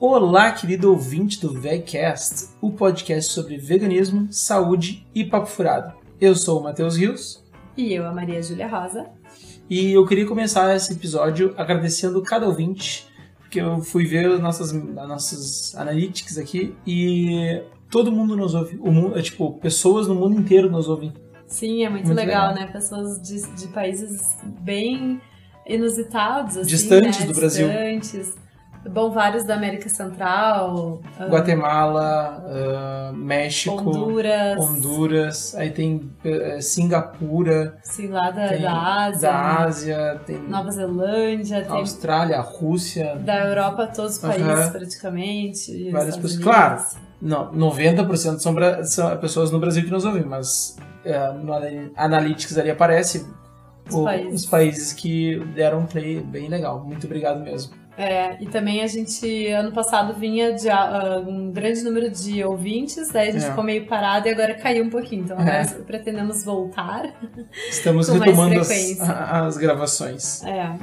[0.00, 5.92] Olá, querido ouvinte do VegCast, o podcast sobre veganismo, saúde e papo furado.
[6.20, 7.44] Eu sou o Matheus Rios.
[7.76, 9.06] E eu, a Maria Júlia Rosa.
[9.68, 13.08] E eu queria começar esse episódio agradecendo cada ouvinte,
[13.40, 18.78] porque eu fui ver nossas, nossas analytics aqui e todo mundo nos ouve.
[18.80, 21.12] O é, tipo, pessoas no mundo inteiro nos ouvem.
[21.48, 22.72] Sim, é muito, muito legal, legal, né?
[22.72, 25.20] Pessoas de, de países bem
[25.66, 27.26] inusitados, assim, distantes né?
[27.26, 27.66] do Brasil.
[27.66, 28.47] Distantes.
[28.90, 31.00] Bom, vários da América Central.
[31.18, 33.76] Ah, Guatemala, uh, México.
[33.76, 34.58] Honduras.
[34.58, 35.54] Honduras.
[35.54, 37.78] Aí tem uh, Singapura.
[37.82, 39.30] Sim, lá da, da Ásia.
[39.30, 40.20] Da Ásia.
[40.26, 41.62] Tem Nova Zelândia.
[41.62, 43.16] Tem Austrália, Rússia.
[43.16, 44.72] Da Europa, todos os países uh -huh.
[44.72, 45.90] praticamente.
[45.90, 46.42] Várias pessoas.
[46.42, 46.82] Claro,
[47.20, 48.54] não, 90% são,
[48.84, 51.52] são pessoas no Brasil que nos ouvem, mas uh, no
[51.96, 53.26] Analytics ali aparece
[53.88, 54.40] os, o, países.
[54.40, 56.84] os países que deram um play bem legal.
[56.84, 57.74] Muito obrigado mesmo.
[57.98, 63.10] É, e também a gente, ano passado, vinha de uh, um grande número de ouvintes,
[63.10, 63.48] daí a gente é.
[63.48, 65.24] ficou meio parado e agora caiu um pouquinho.
[65.24, 65.64] Então, é.
[65.64, 67.12] nós pretendemos voltar.
[67.68, 70.44] Estamos retomando as, as gravações.
[70.44, 70.78] É.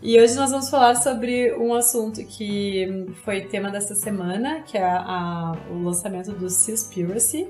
[0.00, 4.84] E hoje nós vamos falar sobre um assunto que foi tema dessa semana, que é
[4.84, 7.48] a, o lançamento do Seaspiracy.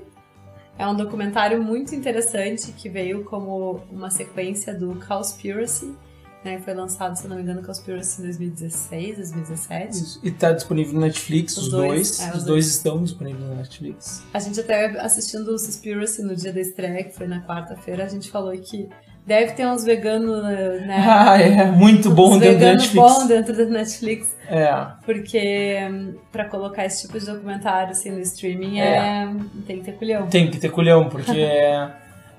[0.75, 5.95] É um documentário muito interessante que veio como uma sequência do Cowspiracy,
[6.43, 6.59] né?
[6.59, 9.91] Foi lançado, se não me engano, Conspiracy em 2016, 2017.
[9.91, 10.19] Isso.
[10.23, 11.89] E tá disponível no Netflix, os, os dois.
[11.89, 12.19] dois.
[12.19, 14.23] É, os, dois, dois estão disponíveis no Netflix.
[14.33, 18.07] A gente até assistindo o Conspiracy no dia da estreia, que foi na quarta-feira, a
[18.07, 18.89] gente falou que
[19.25, 21.03] deve ter uns veganos, né?
[21.07, 21.71] Ah, é.
[21.71, 22.93] Muito bom dentro da Netflix.
[22.93, 24.35] bom dentro da Netflix.
[24.47, 24.85] É.
[25.05, 29.23] Porque hum, pra colocar esse tipo de documentário assim no streaming é.
[29.23, 29.29] é
[29.65, 30.27] tem que ter culhão.
[30.27, 31.89] Tem que ter culhão, porque é,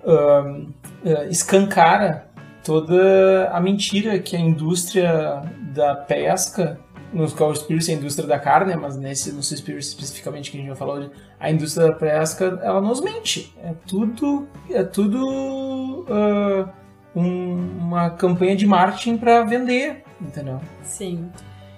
[0.05, 0.73] um,
[1.05, 2.27] uh, escancara
[2.65, 5.43] toda a mentira que a indústria
[5.75, 6.81] da pesca,
[7.13, 10.75] no Cowspiracy a indústria da carne, mas nesse no Seaspiracy especificamente que a gente já
[10.75, 13.55] falou, a indústria da pesca, ela nos mente.
[13.63, 16.69] É tudo, é tudo uh,
[17.15, 20.61] um, uma campanha de marketing para vender, entendeu?
[20.83, 21.31] Sim.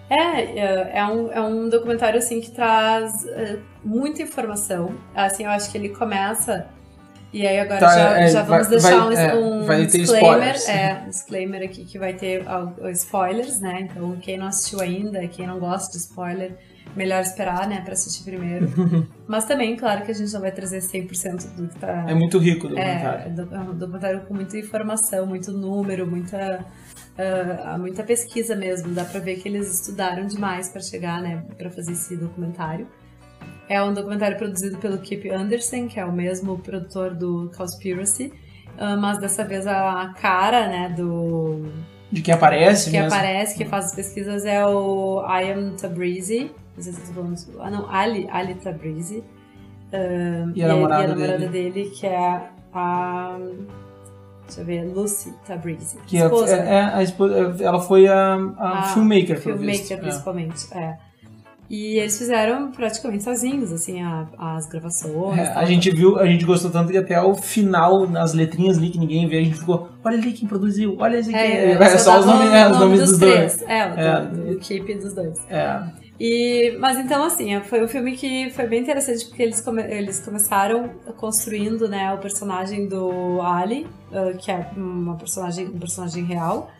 [0.08, 4.94] É, é, é um, é um documentário assim que traz uh, muita informação.
[5.14, 6.68] Assim, eu acho que ele começa
[7.36, 10.56] e aí agora tá, já, é, já vamos vai, deixar vai, um, é, vai disclaimer,
[10.68, 12.44] é, disclaimer aqui que vai ter
[12.92, 13.82] spoilers, né?
[13.82, 16.56] Então quem não assistiu ainda, quem não gosta de spoiler,
[16.96, 18.72] melhor esperar, né, para assistir primeiro.
[19.28, 22.06] Mas também, claro que a gente não vai trazer 100% do que tá...
[22.08, 23.48] É muito rico o documentário.
[23.52, 26.64] É, é um documentário com muita informação, muito número, muita...
[27.16, 31.70] Uh, muita pesquisa mesmo, dá pra ver que eles estudaram demais para chegar, né, para
[31.70, 32.86] fazer esse documentário.
[33.68, 38.32] É um documentário produzido pelo Kip Anderson, que é o mesmo produtor do Cowspiracy,
[38.78, 41.64] ah, mas dessa vez a cara, né, do...
[42.12, 43.12] De quem aparece Que mesmo.
[43.12, 47.34] aparece, que faz as pesquisas é o I Am Tabrizi, não sei se vocês vão...
[47.60, 49.24] Ah, não, Ali, Ali Tabrizi.
[49.92, 51.48] Uh, e, a namorada, e a namorada dele.
[51.48, 53.38] dele, que é a...
[54.46, 55.98] Deixa eu ver, Lucy Tabrizi.
[56.06, 60.66] Que é esposa, é, é, a esposa, ela foi a, a, a filmmaker, Filmmaker, principalmente,
[60.72, 60.78] é.
[60.78, 60.98] é.
[61.68, 65.38] E eles fizeram praticamente sozinhos, assim, a, as gravações.
[65.38, 68.90] É, a gente viu, a gente gostou tanto que até o final, nas letrinhas ali
[68.90, 71.38] que ninguém vê, a gente ficou, olha ali quem produziu, olha esse aqui.
[71.38, 73.56] É, é, é só os nomes, é, os nomes dos, dos três.
[73.56, 73.70] dois.
[73.70, 74.26] É, o é.
[74.26, 75.38] do, do equipe dos dois.
[75.50, 75.82] É.
[76.18, 80.20] E, mas então, assim, foi um filme que foi bem interessante porque eles, come, eles
[80.20, 86.70] começaram construindo né, o personagem do Ali, uh, que é uma personagem, um personagem real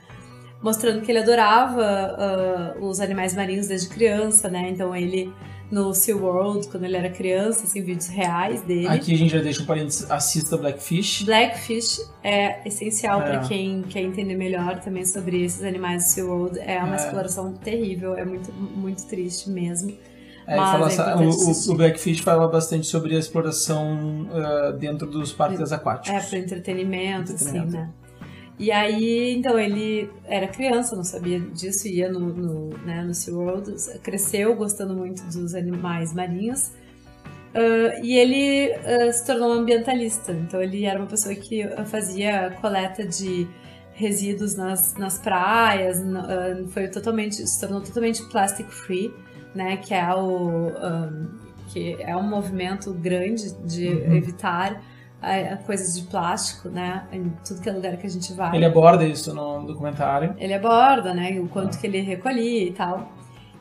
[0.63, 4.69] mostrando que ele adorava uh, os animais marinhos desde criança, né?
[4.71, 5.33] Então ele
[5.71, 8.87] no SeaWorld, quando ele era criança, assim, vídeos reais dele.
[8.87, 11.25] Aqui a gente já deixa um parênteses, assista Blackfish.
[11.25, 13.25] Blackfish é essencial é.
[13.25, 16.59] para quem quer entender melhor também sobre esses animais do SeaWorld.
[16.61, 16.97] É uma é.
[16.97, 19.97] exploração terrível, é muito, muito triste mesmo.
[20.47, 25.33] É, Mas fala, é o, o, Blackfish fala bastante sobre a exploração uh, dentro dos
[25.33, 26.11] parques aquáticos.
[26.11, 27.91] É, para entretenimento, entretenimento, assim, né?
[28.59, 33.75] E aí, então, ele era criança, não sabia disso, ia no, no, né, no SeaWorld,
[34.03, 36.73] cresceu gostando muito dos animais marinhos.
[37.55, 42.55] Uh, e ele uh, se tornou um ambientalista, então ele era uma pessoa que fazia
[42.61, 43.47] coleta de
[43.95, 49.11] resíduos nas, nas praias, uh, foi totalmente, se tornou totalmente plastic free,
[49.55, 54.17] né, que é o um, que é um movimento grande de uhum.
[54.17, 54.83] evitar
[55.21, 57.07] a, coisas de plástico, né?
[57.13, 58.55] Em tudo que é lugar que a gente vai.
[58.55, 60.35] Ele aborda isso no documentário.
[60.39, 61.39] Ele aborda, né?
[61.41, 61.81] O quanto ah.
[61.81, 63.09] que ele recolhia e tal.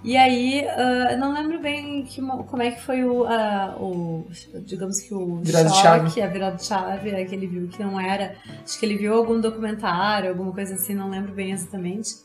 [0.05, 4.27] E aí, uh, não lembro bem que, como é que foi o, uh, o
[4.59, 6.21] digamos que o virada choque, chave.
[6.21, 9.15] a virada de chave, é que ele viu que não era, acho que ele viu
[9.15, 12.17] algum documentário, alguma coisa assim, não lembro bem exatamente.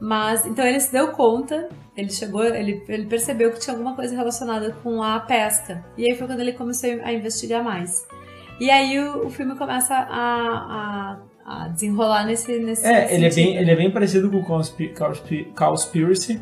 [0.00, 4.16] Mas, então ele se deu conta, ele chegou, ele, ele percebeu que tinha alguma coisa
[4.16, 5.84] relacionada com a pesca.
[5.96, 8.04] E aí foi quando ele começou a investigar mais.
[8.62, 13.34] E aí o, o filme começa a, a, a, desenrolar nesse, nesse É, ele é,
[13.34, 16.40] bem, ele é bem parecido com o Cowspiracy.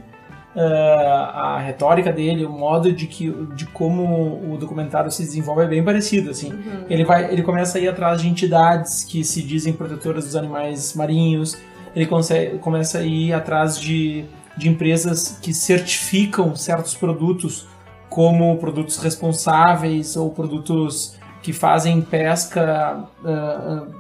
[0.55, 5.67] Uh, a retórica dele, o modo de, que, de como o documentário se desenvolve é
[5.67, 6.53] bem parecido, assim.
[6.53, 6.85] Uhum.
[6.91, 10.93] Ele, vai, ele começa a ir atrás de entidades que se dizem protetoras dos animais
[10.93, 11.57] marinhos,
[11.97, 14.27] ele consegue, começa a ir atrás de,
[14.59, 17.67] de empresas que certificam certos produtos
[18.11, 23.95] como produtos responsáveis ou produtos que fazem pesca, uh, uh,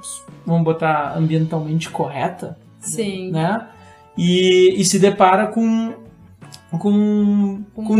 [0.46, 2.58] vamos botar, ambientalmente correta.
[2.80, 3.30] Sim.
[3.30, 3.66] Né?
[4.16, 5.94] E, e se depara com,
[6.70, 7.96] com, com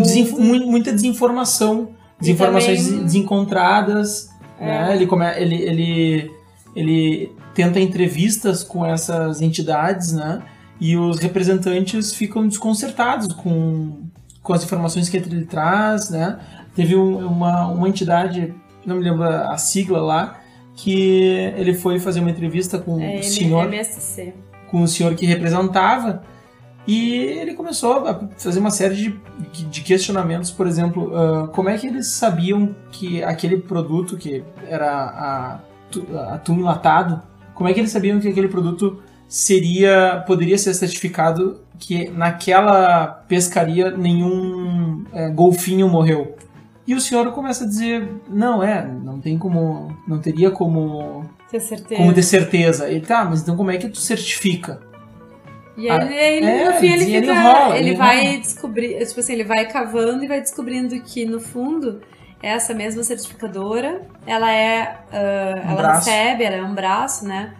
[0.66, 1.90] muita desinformação,
[2.20, 3.04] desinformações também...
[3.04, 4.30] desencontradas.
[4.58, 4.66] É.
[4.66, 4.96] Né?
[4.96, 6.30] Ele, come, ele, ele,
[6.76, 10.42] ele tenta entrevistas com essas entidades, né?
[10.80, 13.98] E os representantes ficam desconcertados com,
[14.42, 16.38] com as informações que ele traz, né?
[16.74, 18.54] Teve um, uma, uma entidade,
[18.90, 20.40] não me lembro a sigla lá,
[20.74, 24.34] que ele foi fazer uma entrevista com é, o senhor, MSC.
[24.70, 26.22] com o senhor que representava
[26.86, 31.76] e ele começou a fazer uma série de, de questionamentos, por exemplo, uh, como é
[31.76, 37.22] que eles sabiam que aquele produto que era a, atum enlatado
[37.60, 43.90] como é que eles sabiam que aquele produto seria poderia ser certificado que naquela pescaria
[43.90, 46.36] nenhum é, golfinho morreu?
[46.90, 51.60] E o senhor começa a dizer, não é, não tem como, não teria como ter
[51.60, 51.94] certeza.
[51.94, 52.90] Como ter certeza.
[52.90, 54.80] Ele tá, mas então como é que tu certifica?
[55.76, 58.38] E aí, ah, ele, é, no fim, ele, fica, ele, rola, ele, ele vai rola.
[58.40, 62.00] descobrir, tipo assim, ele vai cavando e vai descobrindo que no fundo
[62.42, 66.10] essa mesma certificadora, ela é, uh, um ela braço.
[66.10, 67.54] recebe, ela é um braço, né?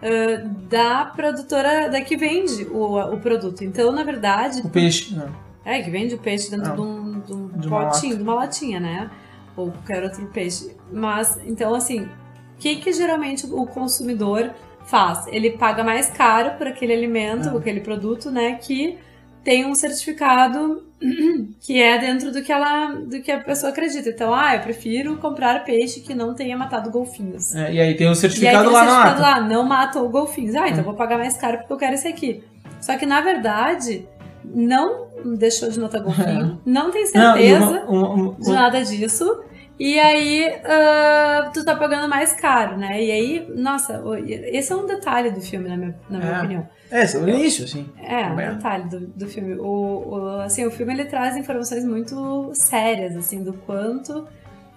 [0.00, 3.64] Uh, da produtora da que vende o, o produto.
[3.64, 4.60] Então, na verdade.
[4.60, 5.28] O peixe, né?
[5.66, 8.78] É, que vende o peixe dentro de um, de um de potinho, de uma latinha,
[8.78, 9.10] né?
[9.56, 10.76] Ou qualquer outro peixe.
[10.92, 14.52] Mas, então, assim, o que, que geralmente o consumidor
[14.84, 15.26] faz?
[15.26, 17.50] Ele paga mais caro por aquele alimento, é.
[17.50, 18.54] por aquele produto, né?
[18.62, 18.96] Que
[19.42, 20.86] tem um certificado
[21.60, 24.08] que é dentro do que ela do que a pessoa acredita.
[24.08, 27.56] Então, ah, eu prefiro comprar peixe que não tenha matado golfinhos.
[27.56, 30.54] É, e aí tem o um certificado, lá, certificado lá, não matou golfinhos.
[30.54, 30.84] Ah, então é.
[30.84, 32.44] vou pagar mais caro porque eu quero esse aqui.
[32.80, 34.06] Só que na verdade
[34.54, 36.70] não deixou de notar golfinho, é.
[36.70, 39.42] não tem certeza não, uma, uma, uma, de nada disso.
[39.78, 43.02] E aí, uh, tu tá pagando mais caro, né?
[43.02, 46.38] E aí, nossa, esse é um detalhe do filme, na minha, na minha é.
[46.38, 46.68] opinião.
[46.90, 47.86] É, é o início, assim.
[48.02, 49.54] É, um detalhe do, do filme.
[49.56, 54.26] O, o, assim, o filme ele traz informações muito sérias, assim, do quanto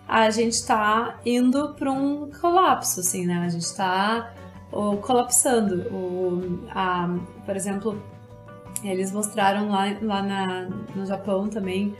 [0.06, 3.44] a gente tá indo para um colapso, assim, né?
[3.46, 4.34] A gente tá
[4.72, 5.84] o, colapsando.
[5.94, 8.04] O, a, por exemplo,
[8.84, 11.96] eles mostraram lá, lá na, no Japão também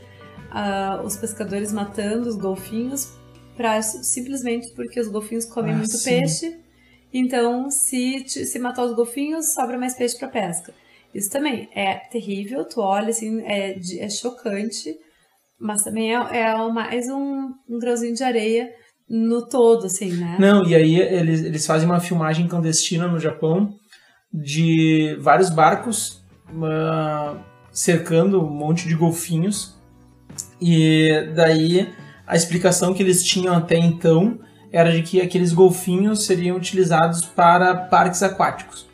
[0.50, 3.12] uh, os pescadores matando os golfinhos
[3.56, 6.20] pra, simplesmente porque os golfinhos comem ah, muito sim.
[6.20, 6.56] peixe.
[7.12, 10.72] Então, se, se matar os golfinhos, sobra mais peixe para pesca.
[11.12, 14.94] Isso também é terrível, tu olha assim, é, é chocante,
[15.58, 18.70] mas também é, é mais um, um grãozinho de areia
[19.08, 20.36] no todo, assim, né?
[20.38, 23.74] Não, e aí eles, eles fazem uma filmagem clandestina no Japão
[24.32, 26.19] de vários barcos
[27.72, 29.78] cercando um monte de golfinhos
[30.60, 31.92] e daí
[32.26, 34.38] a explicação que eles tinham até então
[34.72, 38.88] era de que aqueles golfinhos seriam utilizados para parques aquáticos.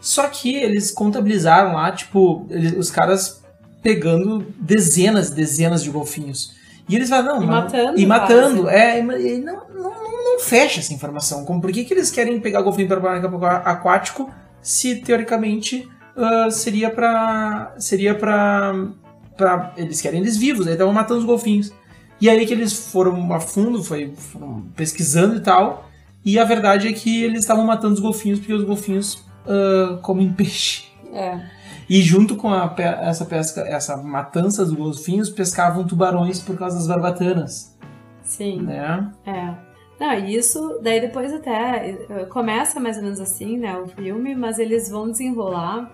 [0.00, 3.42] Só que eles contabilizaram lá, tipo, eles, os caras
[3.82, 6.56] pegando dezenas e dezenas de golfinhos.
[6.88, 8.00] E eles falaram, não, e matando.
[8.00, 11.44] E matando, é, e não, não, não, fecha essa informação.
[11.44, 13.26] Como, por que, que eles querem pegar golfinho para parque
[13.68, 15.86] aquático se teoricamente
[16.18, 18.88] uh, seria para seria para
[19.36, 21.72] pra, eles querem eles vivos, aí estavam matando os golfinhos.
[22.20, 25.88] E aí que eles foram a fundo, foi, foram pesquisando e tal,
[26.24, 29.14] e a verdade é que eles estavam matando os golfinhos porque os golfinhos
[29.46, 30.88] uh, comem peixe.
[31.12, 31.40] É.
[31.88, 36.86] E junto com a, essa pesca, essa matança dos golfinhos, pescavam tubarões por causa das
[36.86, 37.78] barbatanas.
[38.22, 38.62] Sim.
[38.62, 39.10] Né?
[39.24, 39.54] É.
[39.98, 44.58] Não, isso, daí depois até eh, começa mais ou menos assim, né, o filme, mas
[44.60, 45.90] eles vão desenrolar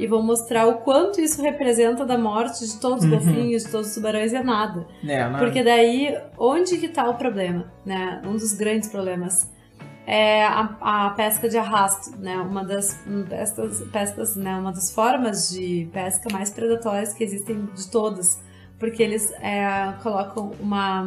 [0.00, 3.18] e vão mostrar o quanto isso representa da morte de todos os uhum.
[3.18, 4.86] golfinhos, de todos os tubarões e é nada.
[5.06, 5.38] É, não.
[5.38, 8.22] Porque daí, onde que tá o problema, né?
[8.24, 9.52] Um dos grandes problemas
[10.06, 12.38] é a, a pesca de arrasto, né?
[12.38, 14.56] Uma das pescas, pescas, né?
[14.56, 18.42] Uma das formas de pesca mais predatórias que existem de todas,
[18.78, 21.02] porque eles é, colocam uma,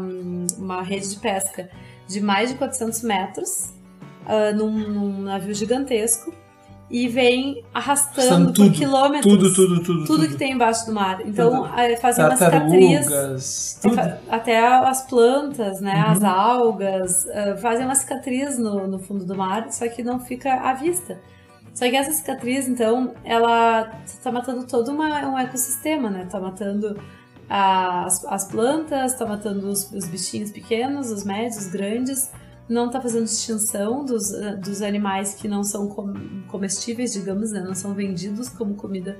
[0.56, 1.68] uma rede de pesca
[2.08, 3.74] de mais de 400 metros
[4.28, 6.43] uh, num, num navio gigantesco
[6.90, 11.22] e vem arrastando por quilômetros tudo, tudo, tudo, tudo, que tem embaixo do mar.
[11.26, 13.80] Então, é, fazem uma cicatriz.
[13.82, 14.00] Tudo.
[14.30, 15.96] Até as plantas, né?
[15.96, 16.12] Uhum.
[16.12, 20.54] As algas, uh, fazem uma cicatriz no, no fundo do mar, só que não fica
[20.54, 21.20] à vista.
[21.74, 26.24] Só que essa cicatriz, então, ela está matando todo uma, um ecossistema, né?
[26.24, 26.96] Está matando
[27.50, 32.32] as, as plantas, está matando os, os, bichinhos pequenos, os médios, os grandes.
[32.68, 35.88] Não está fazendo distinção dos, dos animais que não são
[36.48, 37.62] comestíveis, digamos, né?
[37.62, 39.18] Não são vendidos como comida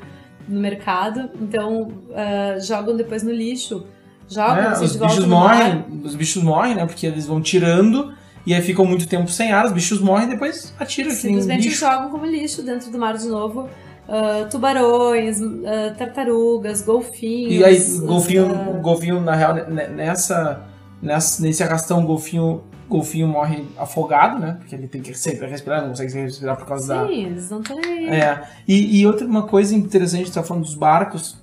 [0.48, 1.30] no mercado.
[1.42, 3.86] Então, uh, jogam depois no lixo.
[4.30, 6.86] Jogam, é, os bichos morrem, os bichos morrem, né?
[6.86, 8.14] Porque eles vão tirando
[8.46, 11.80] e aí ficam muito tempo sem ar, os bichos morrem e depois atiram Simplesmente lixo.
[11.80, 13.70] jogam como lixo dentro do mar de novo.
[14.06, 17.54] Uh, tubarões, uh, tartarugas, golfinhos.
[17.54, 18.82] E aí, golfinho, uh...
[18.82, 20.62] golfinho na real, nessa,
[21.02, 24.58] nessa, nesse arrastão, golfinho, golfinho morre afogado, né?
[24.60, 27.08] Porque ele tem que sempre respirar, não consegue respirar por causa Sim, da.
[27.08, 28.08] Sim, eles não estão aí.
[28.08, 28.44] É.
[28.68, 31.38] E, e, outra uma coisa interessante, tá falando dos barcos,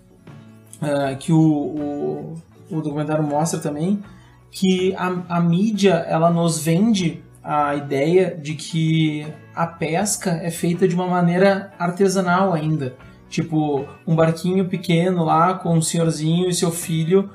[1.19, 4.03] que o, o, o documentário mostra também,
[4.51, 10.87] que a, a mídia ela nos vende a ideia de que a pesca é feita
[10.87, 12.95] de uma maneira artesanal ainda.
[13.29, 17.31] Tipo, um barquinho pequeno lá com um senhorzinho e seu filho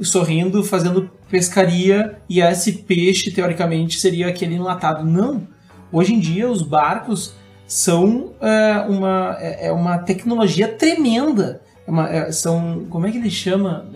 [0.00, 5.04] sorrindo, fazendo pescaria e esse peixe, teoricamente, seria aquele enlatado.
[5.04, 5.46] Não!
[5.90, 7.34] Hoje em dia, os barcos
[7.66, 11.60] são é, uma, é, é uma tecnologia tremenda.
[11.86, 12.86] É uma, é, são.
[12.90, 13.86] Como é que ele chama?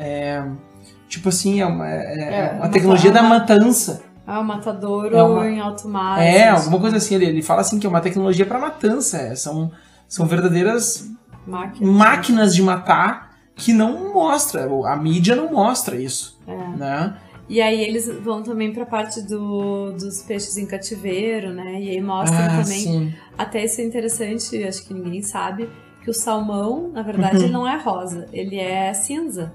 [1.09, 4.03] Tipo assim, é uma, é uma tecnologia da matança.
[4.27, 6.21] Ah, o matadouro é uma, em alto mar.
[6.21, 7.15] É, alguma coisa assim.
[7.15, 9.17] Ele, ele fala assim que é uma tecnologia para matança.
[9.17, 9.73] É, são,
[10.07, 11.11] são verdadeiras
[11.47, 11.95] máquinas.
[11.95, 13.28] máquinas de matar
[13.59, 14.67] que não mostra.
[14.87, 16.39] A mídia não mostra isso.
[16.47, 16.57] É.
[16.77, 17.19] Né?
[17.49, 21.81] E aí eles vão também para a parte do, dos peixes em cativeiro, né?
[21.81, 22.65] E aí mostram ah, também.
[22.65, 23.15] Sim.
[23.37, 25.69] Até isso é interessante, acho que ninguém sabe,
[26.03, 27.51] que o salmão, na verdade, uhum.
[27.51, 29.53] não é rosa, ele é cinza.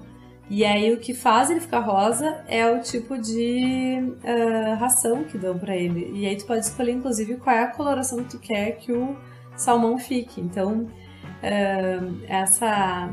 [0.50, 5.38] E aí o que faz ele ficar rosa é o tipo de uh, ração que
[5.38, 6.10] dão para ele.
[6.14, 9.16] E aí tu pode escolher inclusive qual é a coloração que tu quer que o
[9.56, 10.40] salmão fique.
[10.40, 13.10] Então uh, essa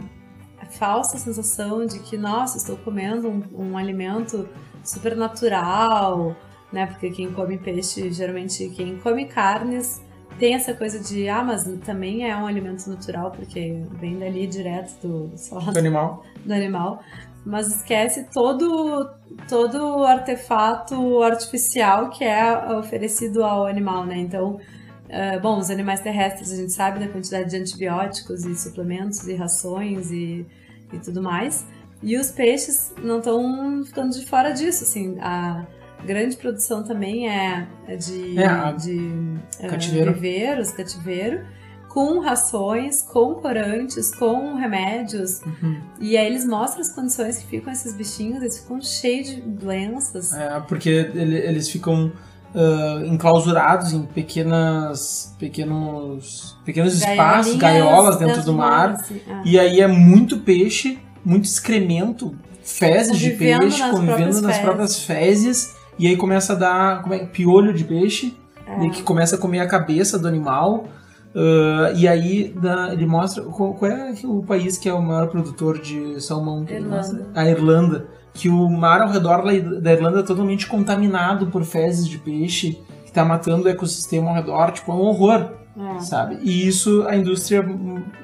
[0.72, 4.48] falsa sensação de que nossa estou comendo um, um alimento
[4.84, 6.36] super natural,
[6.72, 6.86] né?
[6.88, 10.01] Porque quem come peixe geralmente quem come carnes
[10.42, 15.00] tem essa coisa de, ah, mas também é um alimento natural, porque vem dali direto
[15.00, 16.25] do, do animal.
[16.44, 17.04] Do animal.
[17.46, 19.08] Mas esquece todo,
[19.48, 24.18] todo o artefato artificial que é oferecido ao animal, né?
[24.18, 29.28] Então, uh, bom, os animais terrestres a gente sabe da quantidade de antibióticos e suplementos
[29.28, 30.44] e rações e,
[30.93, 31.65] e tudo mais.
[32.03, 35.65] E os peixes não estão ficando de fora disso, assim, a
[36.03, 40.12] grande produção também é, é de, é, de cativeiro.
[40.12, 41.45] Uh, viveiros, cativeiro,
[41.88, 45.41] com rações, com corantes, com remédios.
[45.41, 45.81] Uhum.
[46.00, 50.33] E aí eles mostram as condições que ficam esses bichinhos, eles ficam cheios de doenças.
[50.33, 52.12] É, porque eles ficam
[52.53, 58.91] uh, enclausurados em pequenas, pequenos, pequenos espaços, gaiolas dentro do mar.
[58.91, 59.41] Assim, é.
[59.46, 65.75] E aí é muito peixe, muito excremento, fezes de peixe, nas convivendo nas próprias fezes
[65.98, 68.89] e aí começa a dar como é, piolho de peixe, é.
[68.89, 70.86] que começa a comer a cabeça do animal.
[71.34, 72.53] Uh, e aí
[72.91, 76.65] ele mostra qual, qual, é o país que é o maior produtor de salmão?
[76.67, 77.27] Irlanda.
[77.34, 78.08] A Irlanda.
[78.33, 79.43] Que o mar ao redor
[79.81, 84.35] da Irlanda é totalmente contaminado por fezes de peixe, que está matando o ecossistema ao
[84.35, 84.71] redor.
[84.71, 85.51] Tipo, é um horror.
[85.77, 86.00] É.
[86.01, 86.38] Sabe?
[86.41, 87.65] E isso a indústria,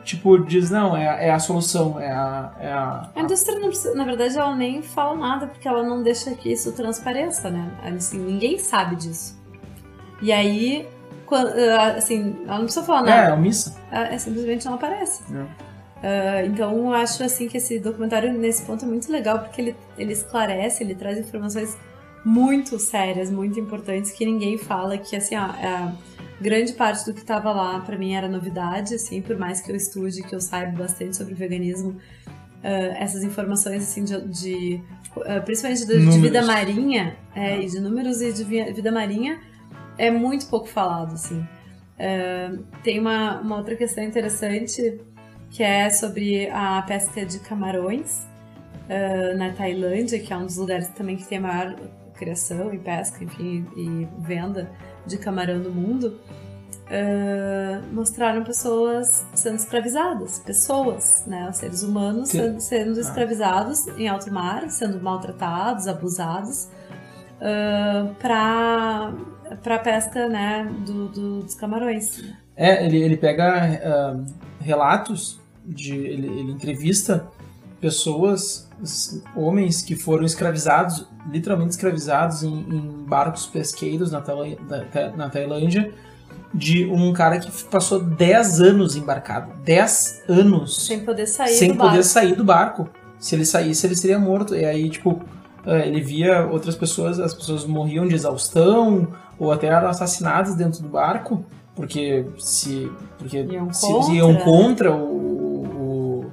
[0.03, 2.51] tipo, diz, não, é, é a solução, é a...
[2.59, 3.57] É a, a indústria,
[3.95, 7.71] na verdade, ela nem fala nada, porque ela não deixa que isso transpareça, né?
[7.95, 9.41] Assim, ninguém sabe disso.
[10.21, 10.89] E aí,
[11.31, 13.27] ah, assim, ela não precisa falar nada.
[13.27, 13.75] É, é omissa.
[13.91, 15.23] É, é, simplesmente não aparece.
[15.97, 19.75] Uh, então, eu acho, assim, que esse documentário, nesse ponto, é muito legal, porque ele,
[19.97, 21.77] ele esclarece, ele traz informações
[22.23, 25.45] muito sérias, muito importantes, que ninguém fala, que, assim, ó...
[25.45, 29.71] É, grande parte do que estava lá para mim era novidade, assim, por mais que
[29.71, 34.81] eu estude, que eu saiba bastante sobre veganismo, uh, essas informações assim de, de
[35.15, 39.39] uh, principalmente de, de, vida marinha é, e de números e de vida marinha
[39.97, 41.43] é muito pouco falado, assim.
[42.83, 45.01] Tem uma, uma outra questão interessante
[45.49, 48.25] que é sobre a pesca de camarões
[49.37, 51.75] na Tailândia, que é um dos lugares também que tem a maior
[52.17, 54.69] criação e pesca, enfim, e venda
[55.05, 56.19] de camarão no mundo,
[56.87, 63.01] uh, mostraram pessoas sendo escravizadas, pessoas, né, os seres humanos sendo, sendo, ah.
[63.01, 66.69] escravizados em alto mar, sendo maltratados, abusados,
[67.39, 69.13] uh, para
[69.63, 72.21] para pesca, né, do, do, dos camarões.
[72.57, 73.79] É, ele, ele pega
[74.17, 74.25] uh,
[74.59, 77.27] relatos, de, ele, ele entrevista
[77.79, 78.67] pessoas,
[79.35, 84.23] homens que foram escravizados, literalmente escravizados em, em barcos pesqueiros na,
[85.15, 85.93] na Tailândia,
[86.53, 89.53] de um cara que passou 10 anos embarcado.
[89.63, 90.87] 10 anos.
[90.87, 92.03] Sem poder sair sem do poder barco.
[92.03, 92.89] sair do barco.
[93.19, 94.55] Se ele saísse, ele seria morto.
[94.55, 95.21] E aí, tipo,
[95.65, 100.81] eh, ele via outras pessoas, as pessoas morriam de exaustão ou até eram assassinadas dentro
[100.81, 101.45] do barco,
[101.77, 104.13] porque se porque Iam se contra.
[104.13, 106.25] iam contra o,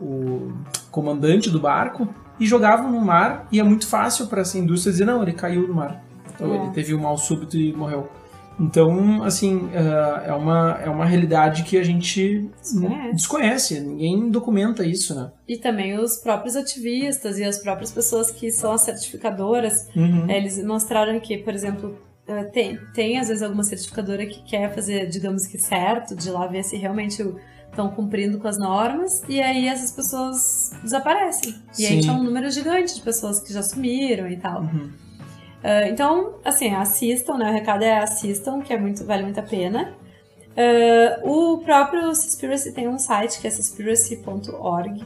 [0.00, 0.52] o, o
[0.90, 2.06] comandante do barco
[2.38, 3.48] e jogavam no mar.
[3.50, 6.04] E é muito fácil para essa indústria dizer: não, ele caiu no mar.
[6.34, 6.56] Então, É.
[6.62, 8.08] ele teve um mal súbito e morreu.
[8.60, 13.12] Então, assim, eh, é uma, é uma realidade que a gente Desconhece.
[13.14, 13.80] desconhece.
[13.80, 15.30] Ninguém documenta isso, né?
[15.48, 20.26] E também os próprios ativistas e as próprias pessoas que são as certificadoras, Uhum.
[20.30, 22.11] É, Eles mostraram que, por exemplo, eh,
[22.52, 26.62] tem, tem às vezes alguma certificadora que quer fazer, digamos que certo, de lá ver
[26.62, 27.22] se realmente
[27.70, 31.54] estão cumprindo com as normas, e aí essas pessoas desaparecem.
[31.78, 32.00] E aí Sim.
[32.00, 34.60] tinha um número gigante de pessoas que já sumiram e tal.
[34.62, 34.92] Uhum.
[35.64, 37.50] Ah, então, assim, assistam, né?
[37.50, 39.94] O recado é assistam, que é muito, vale muito a pena.
[40.56, 45.04] Ah, o próprio Conspiracy tem um site que é conspiracy.org.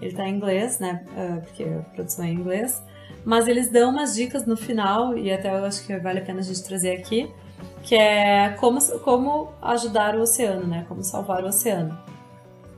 [0.00, 1.04] Ele tá em inglês, né?
[1.16, 2.82] ah, porque a produção é em inglês.
[3.24, 6.40] Mas eles dão umas dicas no final, e até eu acho que vale a pena
[6.40, 7.30] a gente trazer aqui,
[7.82, 10.84] que é como, como ajudar o oceano, né?
[10.88, 11.96] Como salvar o oceano.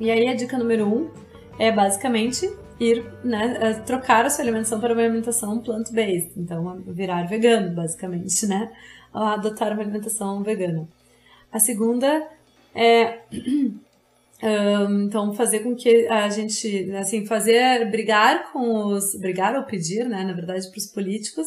[0.00, 1.10] E aí a dica número um
[1.58, 7.26] é basicamente ir, né, eh, trocar a sua alimentação para uma alimentação plant-based, então virar
[7.28, 8.72] vegano, basicamente, né?
[9.12, 10.88] Adotar uma alimentação vegana.
[11.52, 12.26] A segunda
[12.74, 13.20] é
[14.42, 20.04] Ahn, então fazer com que a gente assim fazer brigar com os brigar ou pedir
[20.08, 21.46] né na verdade para os políticos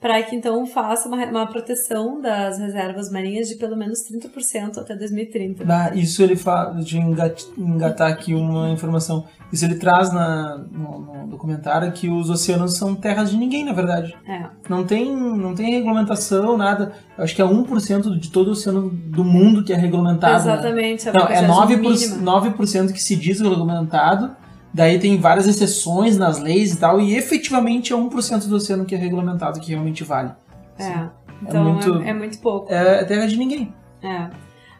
[0.00, 4.96] para que então faça uma, uma proteção das reservas marinhas de pelo menos 30% até
[4.96, 9.24] 2030 Ah, isso ele fala, deixa eu engat- engatar aqui uma informação.
[9.52, 13.72] Isso ele traz na, no, no documentário que os oceanos são terras de ninguém, na
[13.72, 14.14] verdade.
[14.26, 16.92] é Não tem, não tem regulamentação, nada.
[17.18, 20.32] Eu acho que é 1% de todo o oceano do mundo que é regulamentado.
[20.46, 20.52] né?
[20.54, 22.40] exatamente a Não, é quantidade 9%, mínima.
[22.40, 24.34] 9% que se diz regulamentado,
[24.72, 28.94] daí tem várias exceções nas leis e tal, e efetivamente é 1% do oceano que
[28.94, 30.32] é regulamentado, que realmente vale.
[30.78, 31.08] é
[31.42, 33.72] então é muito- é muito pouco É terra de ninguém.
[34.02, 34.28] É.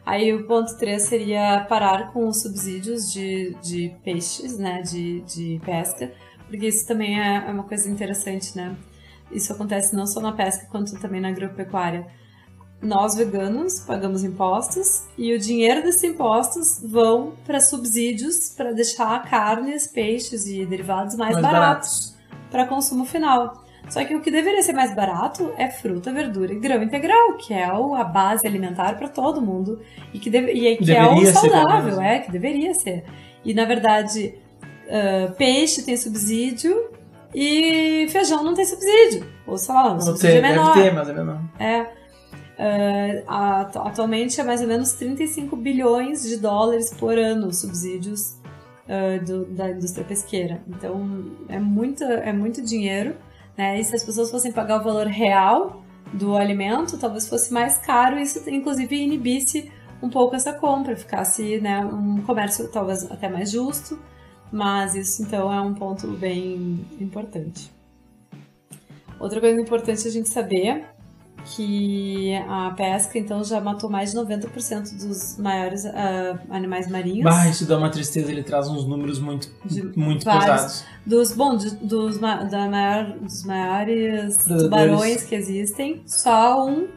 [0.05, 4.81] Aí o ponto 3 seria parar com os subsídios de, de peixes, né?
[4.81, 6.11] De, de pesca,
[6.47, 8.75] porque isso também é, é uma coisa interessante, né?
[9.31, 12.05] Isso acontece não só na pesca, quanto também na agropecuária.
[12.81, 19.85] Nós veganos pagamos impostos e o dinheiro desses impostos vão para subsídios para deixar carnes,
[19.87, 22.15] peixes e derivados mais, Mais baratos
[22.49, 23.63] para consumo final.
[23.89, 27.53] Só que o que deveria ser mais barato é fruta, verdura e grão integral, que
[27.53, 29.79] é a base alimentar para todo mundo
[30.13, 33.03] e que, deve, e é- que é o saudável, é que deveria ser.
[33.45, 34.35] E na verdade,
[34.89, 36.89] ah, peixe tem subsídio
[37.33, 39.25] e feijão não tem subsídio.
[39.45, 40.73] Ou sei lá, o Não subsídio tem, é deve menor.
[40.73, 41.41] ter, mas é menor.
[41.59, 42.00] É.
[43.27, 48.35] Atu- atualmente é mais ou menos 35 bilhões de dólares por ano os subsídios
[48.87, 50.61] ah, do- da indústria pesqueira.
[50.67, 53.15] Então é muito, é muito dinheiro.
[53.57, 53.79] Né?
[53.79, 55.83] E se as pessoas fossem pagar o valor real
[56.13, 59.71] do alimento, talvez fosse mais caro isso inclusive inibisse
[60.03, 63.99] um pouco essa compra, ficasse né, um comércio talvez até mais justo.
[64.51, 67.71] Mas isso então é um ponto bem importante.
[69.19, 70.83] Outra coisa importante a gente saber
[71.45, 77.23] que a pesca então já matou mais de 90% dos maiores ah, animais marinhos.
[77.23, 80.45] Bah, isso dá uma tristeza, ele traz uns números muito, De muito vários.
[80.45, 80.83] pesados.
[81.05, 84.63] Dos, bom, de- dos, da maior, dos maiores Predadores.
[84.63, 86.87] tubarões que existem, só um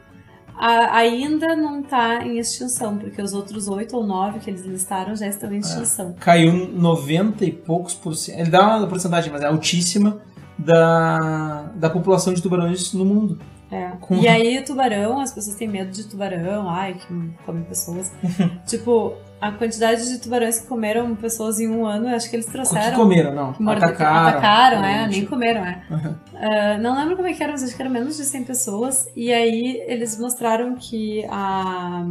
[0.56, 5.16] a- ainda não está em extinção, porque os outros oito ou nove que eles listaram
[5.16, 6.14] já estão em extinção.
[6.20, 8.38] Caiu 90 e poucos por cento.
[8.40, 10.20] Ele dá uma porcentagem, mas é altíssima
[10.56, 13.38] da, da população de tubarões no mundo.
[13.74, 13.92] É.
[14.00, 17.06] Com- E aí, tubarão, as pessoas têm medo de tubarão, ai, que
[17.44, 18.12] come pessoas.
[18.66, 22.90] tipo, a quantidade de tubarões que comeram pessoas em um ano, acho que eles trouxeram.
[22.90, 23.52] que comeram, não.
[23.52, 24.28] que morde- Atacaram.
[24.28, 25.82] atacaram, é, nem comeram, é.
[25.90, 26.14] Uhum.
[26.36, 29.08] Ah, não lembro como é que era, mas acho que eram menos de 100 pessoas.
[29.16, 32.04] E aí eles mostraram que a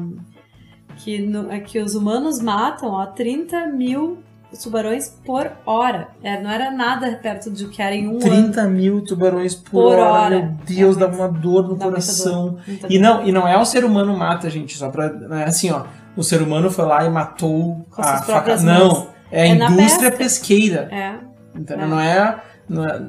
[0.98, 4.20] que, no- que os humanos matam ó, 30 mil
[4.62, 6.10] tubarões por hora.
[6.24, 8.20] É, não era nada perto de o que era em um ano.
[8.20, 10.04] 30 mil tubarões por, Por hora.
[10.06, 10.30] hora.
[10.40, 12.58] Meu Deus, É, uma dor no coração.
[12.68, 13.02] Muita E dor.
[13.02, 15.10] não, e não é o ser humano mata, gente, só pra.
[15.10, 15.84] Não é assim, ó.
[16.16, 18.26] O ser humano foi lá e matou Com a suas faca.
[18.34, 19.08] próprias Não, mãos.
[19.32, 20.88] é a É indústria pesqueira.
[20.92, 21.14] É,
[21.58, 21.86] Entendeu?
[21.86, 21.88] É.
[21.88, 23.00] Não é Não é,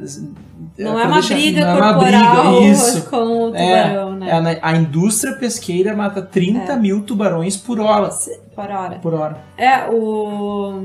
[0.79, 3.05] não é uma deixar, briga não corporal é briga, isso.
[3.11, 4.53] com o tubarão, é, né?
[4.55, 6.77] É, a indústria pesqueira mata 30 é.
[6.77, 8.09] mil tubarões por hora.
[8.55, 8.99] Por hora.
[9.01, 9.39] Por hora.
[9.57, 10.83] É, o...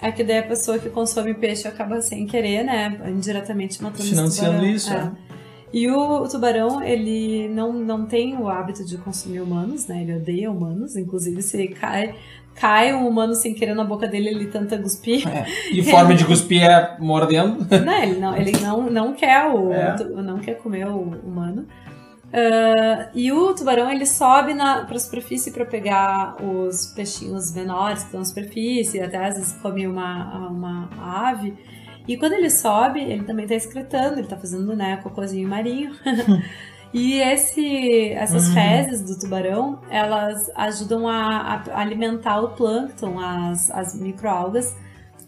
[0.00, 3.00] É que daí a pessoa que consome peixe acaba sem querer, né?
[3.08, 5.10] Indiretamente matando Financiando isso, é.
[5.72, 10.02] E o, tubarão, ele não, não tem o hábito de consumir humanos, né?
[10.02, 10.96] Ele odeia humanos.
[10.96, 12.14] Inclusive, se cai,
[12.54, 15.28] cai um humano sem querer na boca dele, ele tenta cuspir.
[15.28, 15.46] É.
[15.70, 17.66] E forma de cuspir é mordendo?
[17.84, 19.96] Não, ele não, ele não, não quer o, é.
[20.22, 21.66] não quer comer o humano.
[22.28, 28.06] Uh, e o tubarão ele sobe para a superfície para pegar os peixinhos menores que
[28.06, 31.56] estão na superfície, até às vezes come uma, uma ave.
[32.06, 35.92] E quando ele sobe, ele também está excretando, ele está fazendo né, cocôzinho marinho.
[36.92, 38.54] e esse, essas uhum.
[38.54, 44.74] fezes do tubarão, elas ajudam a, a alimentar o plâncton, as, as microalgas,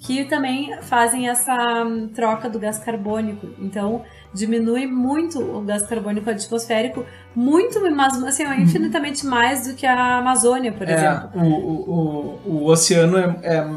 [0.00, 3.48] que também fazem essa hum, troca do gás carbônico.
[3.58, 8.54] Então, diminui muito o gás carbônico atmosférico, muito, mas assim, uhum.
[8.54, 11.30] infinitamente mais do que a Amazônia, por é, exemplo.
[11.34, 13.68] O, o, o, o oceano é, é,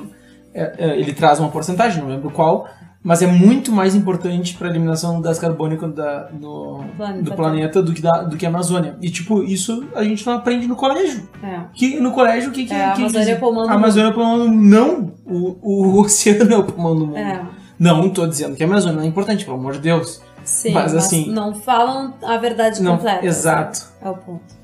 [0.54, 2.68] é, é ele traz uma porcentagem, não lembro qual,
[3.04, 7.36] mas é muito mais importante para a eliminação do gás carbônico da, do, planeta, do
[7.36, 8.96] planeta do que, da, do que a Amazônia.
[9.02, 11.28] E, tipo, isso a gente não aprende no colégio.
[11.44, 11.64] É.
[11.74, 12.86] Que, no colégio, o que, que, é?
[12.86, 14.64] A Amazônia é o pulmão do A Amazônia é o pulmão do mundo.
[14.64, 15.12] Não!
[15.26, 17.18] O, o oceano é o pulmão do mundo.
[17.18, 17.42] É.
[17.78, 20.22] Não estou dizendo que a Amazônia não é importante, pelo amor de Deus.
[20.44, 23.26] Sim, mas, assim, mas não falam a verdade não, completa.
[23.26, 23.92] Exato.
[24.02, 24.64] É o ponto.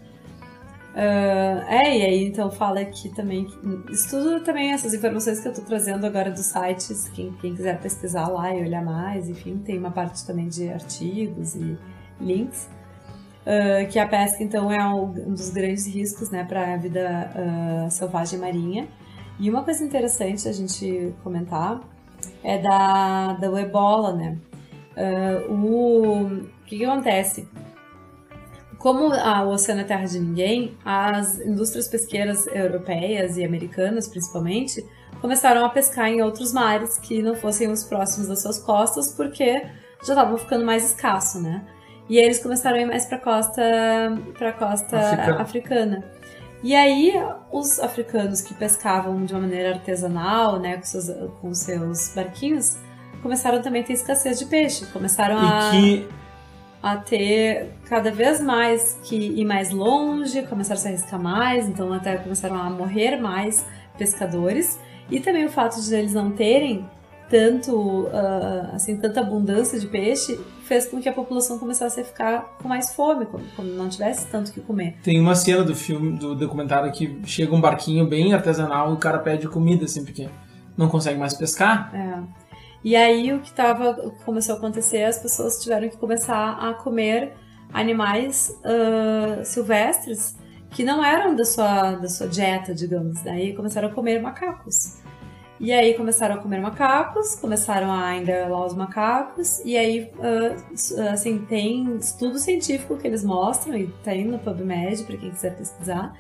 [0.90, 3.48] Uh, é, e aí então fala aqui também,
[3.90, 8.28] estudo também essas informações que eu tô trazendo agora dos sites, quem, quem quiser pesquisar
[8.28, 11.78] lá e olhar mais, enfim, tem uma parte também de artigos e
[12.20, 12.68] links.
[13.42, 17.90] Uh, que a pesca então é um dos grandes riscos né, para a vida uh,
[17.90, 18.88] selvagem marinha.
[19.40, 21.80] E uma coisa interessante a gente comentar
[22.44, 24.38] é da, da ebola, né?
[25.50, 27.48] O, o que, que acontece?
[28.78, 34.86] Como a, o oceano é terra de ninguém, as indústrias pesqueiras europeias e americanas, principalmente,
[35.20, 39.62] começaram a pescar em outros mares que não fossem os próximos das suas costas, porque
[40.06, 41.66] já estavam ficando mais escasso, né?
[42.08, 43.62] E aí eles começaram a ir mais para a costa,
[44.38, 45.42] pra costa africana.
[45.42, 46.04] africana.
[46.64, 47.14] E aí
[47.52, 51.10] os africanos que pescavam de uma maneira artesanal, né, com seus,
[51.40, 52.78] com seus barquinhos,
[53.22, 56.08] começaram também a ter escassez de peixe, começaram a que
[56.82, 61.92] a ter cada vez mais que ir mais longe, começaram a se arriscar mais, então
[61.92, 63.66] até começaram a morrer mais
[63.98, 64.80] pescadores.
[65.12, 66.86] E também o fato de eles não terem
[67.30, 72.58] tanto, uh, assim, tanta abundância de peixe fez com que a população começasse a ficar
[72.62, 74.98] com mais fome, como, como não tivesse tanto que comer.
[75.04, 78.98] Tem uma cena do filme, do documentário que chega um barquinho bem artesanal e o
[78.98, 80.28] cara pede comida, assim, porque
[80.78, 81.92] não consegue mais pescar.
[81.94, 82.49] É.
[82.84, 86.52] E aí o que tava, o que começou a acontecer, as pessoas tiveram que começar
[86.52, 87.34] a comer
[87.74, 90.36] animais uh, silvestres
[90.72, 93.22] que não eram da sua, da sua dieta, digamos.
[93.22, 95.00] Daí começaram a comer macacos.
[95.60, 101.40] E aí começaram a comer macacos, começaram a engalar os macacos, e aí, uh, assim,
[101.40, 106.14] tem estudo científico que eles mostram, e tá aí no PubMed, para quem quiser pesquisar,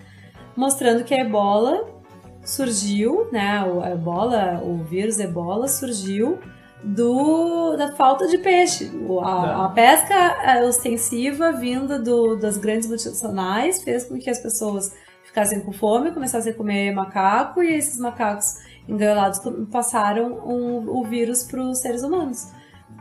[0.57, 1.98] mostrando que a ebola
[2.43, 6.39] surgiu, né, o ebola, o vírus ebola surgiu
[6.83, 8.91] do, da falta de peixe.
[9.21, 14.93] A, a pesca é ostensiva vinda do, das grandes multinacionais fez com que as pessoas
[15.23, 18.55] ficassem com fome, começassem a comer macaco e esses macacos
[18.87, 19.39] enganados
[19.71, 22.47] passaram um, o vírus para os seres humanos.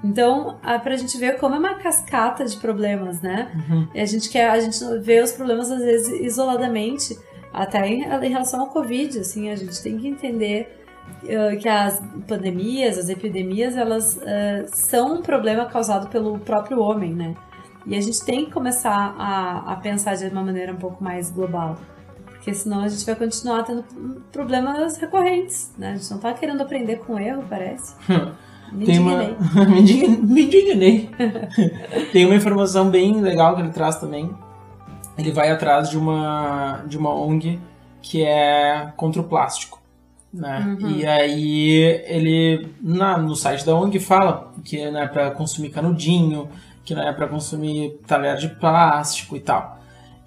[0.05, 3.51] Então, para a gente ver como é uma cascata de problemas, né?
[3.69, 3.89] Uhum.
[3.95, 7.19] a gente quer, a gente vê os problemas às vezes isoladamente,
[7.63, 10.79] até em, em relação ao Covid, assim, a gente tem que entender
[11.61, 17.35] que as pandemias, as epidemias, elas uh, são um problema causado pelo próprio homem, né?
[17.87, 21.31] E a gente tem que começar a, a pensar de uma maneira um pouco mais
[21.31, 21.77] global.
[22.27, 23.85] Porque senão a gente vai continuar tendo
[24.31, 25.93] problemas recorrentes, né?
[25.93, 27.95] A gente não tá querendo aprender com erro, parece.
[28.73, 29.37] Me Tem indignei.
[29.55, 29.65] Uma...
[29.65, 31.11] me indignei.
[32.13, 34.31] Tem uma informação bem legal que ele traz também,
[35.19, 37.59] ele vai atrás de uma, de uma ONG
[38.01, 39.83] que é contra o plástico.
[40.33, 40.77] Né?
[40.81, 40.91] Uhum.
[40.91, 46.49] E aí ele na, no site da ONG fala que não é para consumir canudinho,
[46.85, 49.78] que não é para consumir talher de plástico e tal.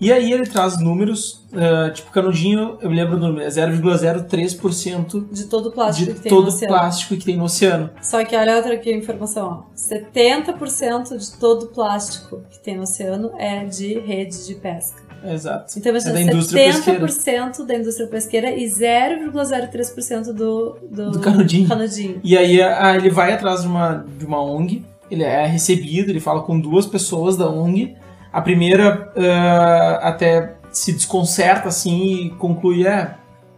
[0.01, 5.31] E aí ele traz números, uh, tipo canudinho, eu me lembro do número, é 0,03%
[5.31, 6.73] de todo o plástico de que tem todo no oceano.
[6.73, 7.89] plástico que tem no oceano.
[8.01, 9.75] Só que olha outra aqui informação, ó.
[9.77, 14.99] 70% de todo o plástico que tem no oceano é de rede de pesca.
[15.23, 15.77] Exato.
[15.77, 17.65] Então, é da indústria 70% pesqueira.
[17.67, 21.67] da indústria pesqueira e 0,03% do, do, Do canudinho.
[21.67, 22.19] canudinho.
[22.23, 22.59] E aí
[22.95, 26.87] ele vai atrás de uma, de uma ONG, ele é recebido, ele fala com duas
[26.87, 27.95] pessoas da ONG.
[28.31, 33.15] A primeira ah, até se desconcerta assim e conclui: é,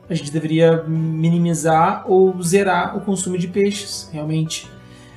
[0.09, 4.69] a gente deveria minimizar ou zerar o consumo de peixes, realmente.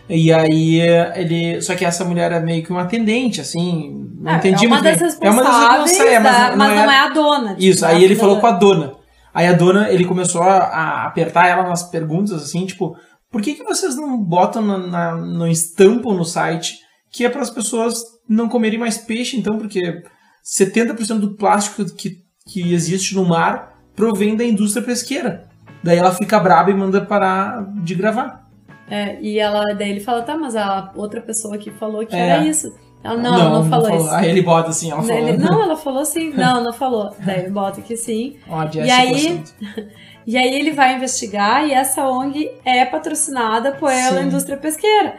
[0.08, 0.80] E aí
[1.16, 1.60] ele.
[1.62, 4.08] Só que essa mulher é meio que uma atendente, assim.
[4.20, 5.30] Não É, entendi é uma muito das bem.
[5.30, 7.48] responsáveis, é, da- não mas é- não é a dona.
[7.50, 8.92] tipo, isso, não aí é ele falou com a dona.
[9.34, 12.96] Aí a dona, ele começou a, a apertar ela nas perguntas, assim, tipo,
[13.30, 16.78] por que, que vocês não botam na, na, no estampam no site
[17.10, 20.02] que é para as pessoas não comerem mais peixe, então, porque
[20.44, 25.48] 70% do plástico que, que existe no mar provém da indústria pesqueira.
[25.82, 28.46] Daí ela fica braba e manda parar de gravar.
[28.88, 32.18] É, e ela, daí ele fala, tá, mas a outra pessoa que falou que É.
[32.28, 32.72] era isso.
[33.02, 34.10] Ela, não, não, falou, isso.
[34.10, 35.16] Aí ele bota assim, ela falou.
[35.28, 36.32] Ele, não, ela falou sim.
[36.32, 37.14] Não, não falou.
[37.24, 38.36] Daí ele bota que sim.
[38.48, 39.44] Ó, E aí-.
[40.26, 45.14] E aí ele vai investigar e essa ONG é patrocinada pela indústria pesqueira.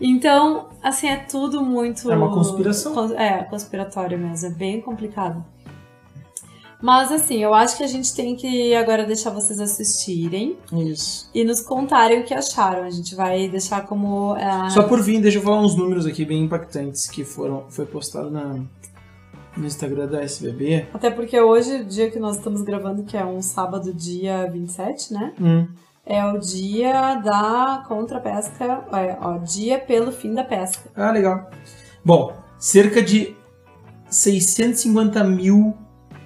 [0.00, 2.10] Então, assim, é tudo muito.
[2.10, 2.94] É uma conspiração.
[2.94, 4.46] cons- É, conspiratório mesmo.
[4.46, 5.44] É bem complicado.
[6.80, 11.28] Mas, assim, eu acho que a gente tem que agora deixar vocês assistirem Isso.
[11.34, 12.84] e nos contarem o que acharam.
[12.84, 14.34] A gente vai deixar como.
[14.38, 17.84] ah, Só por vir, deixa eu falar uns números aqui bem impactantes que foram foi
[17.84, 18.60] postado na,
[19.56, 20.86] no Instagram da SBB.
[20.94, 25.12] Até porque hoje, o dia que nós estamos gravando, que é um sábado, dia 27,
[25.12, 25.32] né?
[25.40, 25.66] Hum,
[26.10, 28.64] É o dia da contrapesca.
[28.92, 30.90] É, ó, dia pelo fim da pesca.
[30.96, 31.50] Ah, legal.
[32.02, 33.36] Bom, cerca de
[34.08, 35.76] 650 mil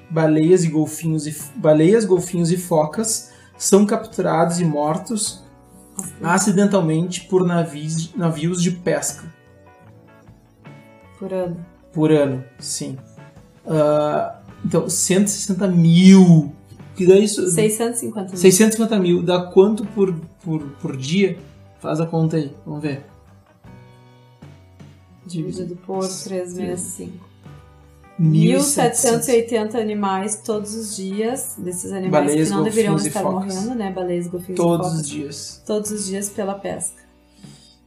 [0.08, 5.42] baleias e golfinhos e baleias, golfinhos e focas são capturados e mortos
[6.22, 9.24] acidentalmente por navios, navios de pesca
[11.18, 11.66] Por ano.
[11.92, 12.96] por ano, sim.
[13.66, 16.54] Ah, então, 160 mil.
[16.94, 17.48] Que isso?
[17.48, 18.36] 650 mil.
[18.36, 19.22] 650 mil.
[19.22, 21.38] Dá quanto por, por, por dia?
[21.80, 23.04] Faz a conta aí, vamos ver.
[25.26, 27.32] Dividido por 365.
[28.20, 29.50] 1.700.
[29.50, 33.90] 1.780 animais todos os dias, desses animais Baleias, que não deveriam estar morrendo, né?
[33.90, 35.62] Baleias, golfinhos e Todos os dias.
[35.66, 37.02] Todos os dias pela pesca.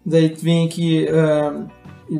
[0.05, 1.65] Daí vem aqui ah,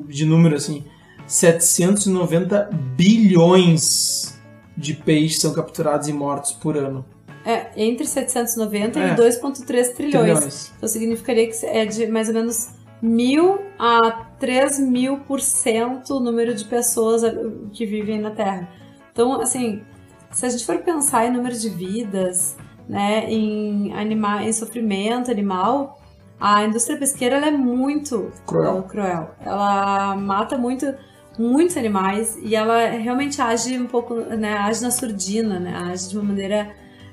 [0.08, 0.84] de número assim:
[1.28, 4.35] 790 bilhões
[4.78, 7.06] de peixes são capturados e mortos por ano.
[7.46, 9.14] É, entre 790 É.
[9.14, 10.74] e 2,3 trilhões.
[10.78, 12.70] Então significaria que é de mais ou menos
[13.02, 17.36] mil a 3 mil por cento o número de pessoas eh,
[17.72, 18.68] que vivem na Terra.
[19.12, 19.84] Então, assim,
[20.32, 22.58] se a gente for pensar em número de vidas,
[22.90, 26.02] né, em, anima em sofrimento animal,
[26.40, 28.84] a indústria pesqueira é muito Cruel.
[28.84, 29.32] cruel.
[29.40, 30.94] Ela mata muito
[31.38, 36.18] muitos animais e ela realmente age um pouco, né, age na surdina, né, age de
[36.18, 36.70] uma maneira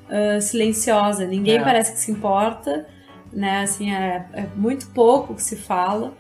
[0.09, 1.27] uh, silenciosa.
[1.27, 1.63] Ninguém É.
[1.63, 2.87] parece que se importa,
[3.33, 6.15] né, assim, é, é muito pouco que se fala.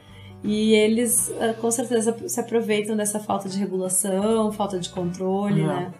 [0.45, 5.67] E eles uh, com certeza se aproveitam dessa falta de regulação, falta de controle, É.
[5.67, 5.93] né?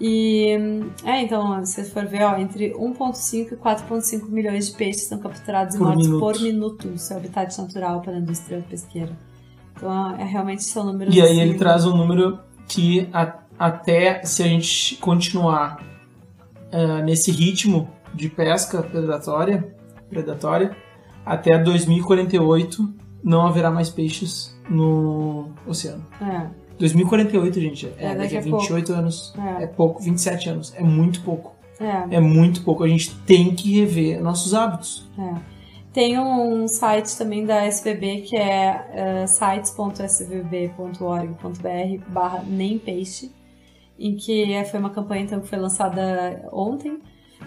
[0.00, 0.56] E
[1.04, 5.74] é, então, se for ver, ó, entre 1,5 e 4,5 milhões de peixes são capturados
[5.74, 6.20] e Por mortos minuto.
[6.20, 9.10] por minuto no seu habitat natural pela indústria pesqueira.
[9.78, 11.14] Então, é realmente são números.
[11.14, 15.82] E aí assim, ele traz um número que a- até se a gente continuar
[16.72, 19.74] ah, nesse ritmo de pesca predatória,
[20.10, 20.76] predatória,
[21.24, 22.88] até 2048
[23.22, 26.04] não haverá mais peixes no oceano.
[26.20, 26.46] É,
[26.78, 29.34] 2048, gente, é, É, daqui a a 28 anos.
[29.58, 30.72] é, É pouco, 27 anos.
[30.76, 31.54] É muito pouco.
[31.80, 32.84] é, É muito pouco.
[32.84, 35.08] A gente tem que rever nossos hábitos.
[35.18, 35.57] é.
[35.98, 43.32] Tem um site também da SVB que é eh, sites.svb.org.br barra nem peixe,
[43.98, 47.00] em que é- foi uma campanha então, que foi lançada ontem,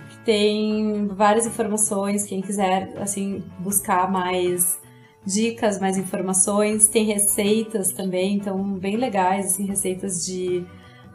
[0.09, 4.77] que tem várias informações, quem quiser assim buscar mais
[5.25, 10.65] dicas, mais informações, tem receitas também, então bem legais, assim, receitas de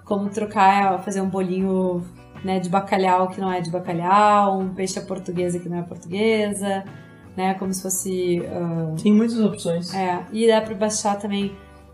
[0.06, 2.02] como trocar, fazer um bolinho
[2.42, 5.82] né, de bacalhau que não é de bacalhau, um peixe à portuguesa que não é
[5.82, 6.82] portuguesa,
[7.36, 9.92] né, como se fosse ah, Tem muitas opções.
[9.94, 11.52] é, e dá para baixar também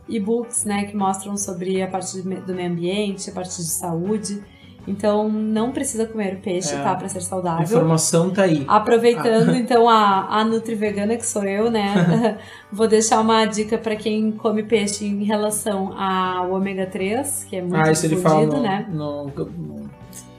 [0.08, 4.42] e-books, né, que mostram sobre a parte do meio ambiente, a parte de saúde.
[4.86, 6.82] Então, não precisa comer peixe, É.
[6.82, 7.62] tá, para ser A saudável.
[7.62, 8.64] informação tá aí.
[8.66, 12.36] Aproveitando então a, a Nutri Vegana, que sou eu, né?
[12.72, 17.62] Vou deixar uma dica para quem come peixe em relação ao ômega 3, que é
[17.62, 18.84] muito Ah, isso ele fala no, né?
[18.90, 19.81] no, no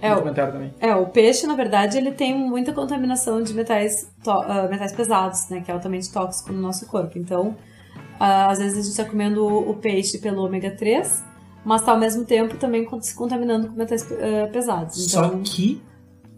[0.02, 0.74] É, o- também.
[0.80, 5.62] É, o peixe, na verdade, ele tem muita contaminação de metais, ah, metais pesados, né?
[5.62, 7.18] Que é altamente tóxico no nosso corpo.
[7.18, 7.56] Então,
[8.20, 11.24] ah, às vezes a gente está comendo o, o peixe pelo ômega 3,
[11.66, 15.08] mas tá ao mesmo tempo também se contaminando com metais uh, pesados.
[15.08, 15.30] Então...
[15.30, 15.82] Só que.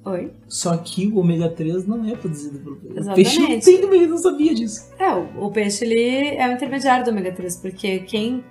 [0.05, 0.31] Oi?
[0.47, 2.99] Só que o ômega 3 não é produzido pelo peixe.
[2.99, 3.11] Exatamente.
[3.11, 4.91] O peixe não tem ômega, não sabia disso.
[4.99, 8.43] É, o, o peixe ele é o intermediário do ômega 3, porque quem.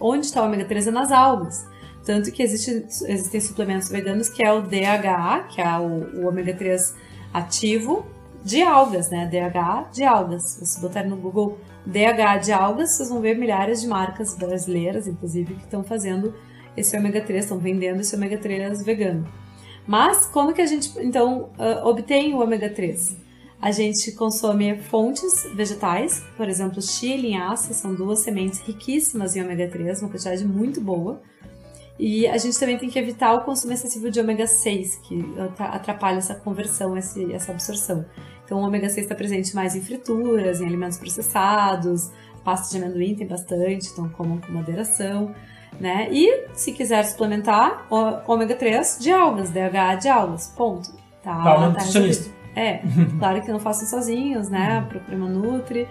[0.00, 1.66] Onde está o ômega 3 é nas algas.
[2.04, 2.70] Tanto que existe,
[3.06, 6.94] existem suplementos veganos que é o DHA, que é o, o ômega 3
[7.32, 8.06] ativo
[8.42, 9.26] de algas, né?
[9.26, 10.42] DHA de algas.
[10.62, 15.54] Se botarem no Google DHA de algas, vocês vão ver milhares de marcas brasileiras, inclusive,
[15.54, 16.34] que estão fazendo
[16.76, 19.26] esse ômega 3, estão vendendo esse ômega 3 vegano.
[19.86, 23.16] Mas como que a gente então uh, obtém o ômega 3?
[23.60, 29.42] A gente consome fontes vegetais, por exemplo, chia e linhaça, são duas sementes riquíssimas em
[29.42, 31.20] ômega 3, uma quantidade muito boa.
[32.00, 35.22] E a gente também tem que evitar o consumo excessivo de ômega 6, que
[35.58, 38.06] atrapalha essa conversão, essa absorção.
[38.42, 42.10] Então, o ômega 6 está presente mais em frituras, em alimentos processados,
[42.42, 45.34] pasta de amendoim tem bastante, então comam com moderação.
[45.78, 46.08] Né?
[46.10, 47.86] E se quiser suplementar,
[48.26, 50.90] ômega 3 de algas, DHA de algas, ponto.
[51.22, 52.30] Tá, tá nutricionista.
[52.56, 52.80] É,
[53.20, 54.84] claro que não façam sozinhos, né?
[54.88, 55.86] Procure uma Nutri.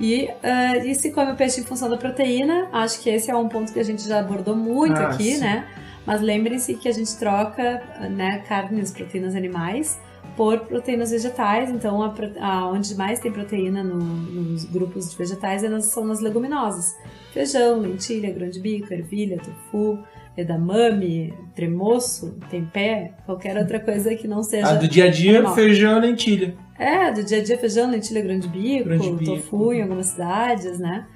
[0.00, 3.36] E, uh, e se come o peixe em função da proteína, acho que esse é
[3.36, 5.40] um ponto que a gente já abordou muito ah, aqui, sim.
[5.40, 5.68] né?
[6.06, 10.00] Mas lembrem-se que a gente troca né, carnes, proteínas animais
[10.36, 11.70] por proteínas vegetais.
[11.70, 16.06] Então, a, a, onde mais tem proteína no, nos grupos de vegetais é nas, são
[16.06, 16.96] nas leguminosas.
[17.32, 20.02] Feijão, lentilha, grão de bico, ervilha, tofu,
[20.40, 24.68] edamame, tremoço, tempé, qualquer outra coisa que não seja.
[24.68, 25.54] Ah, do dia a dia, animal.
[25.54, 26.54] feijão lentilha.
[26.78, 29.36] É, do dia a dia feijão, lentilha, grande bico, grande bico.
[29.36, 31.06] tofu em algumas cidades, né?